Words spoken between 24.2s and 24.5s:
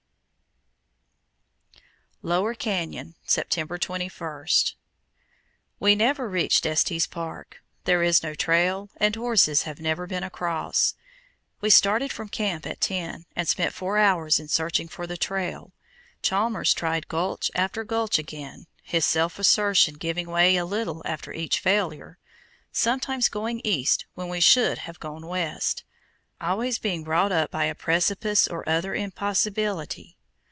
we